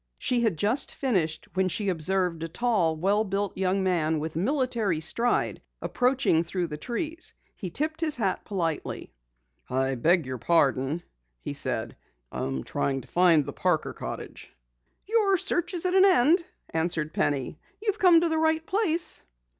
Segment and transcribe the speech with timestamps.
[0.17, 4.99] She had just finished when she observed a tall, well built young man with military
[4.99, 7.35] stride, approaching through the trees.
[7.55, 9.13] He tipped his hat politely.
[9.69, 11.03] "I beg your pardon,"
[11.39, 11.95] he said,
[12.31, 14.51] "I am trying to find the Parker cottage."
[15.05, 17.59] "Your search is at an end," answered Penny.
[17.79, 19.21] "You've come to the right place."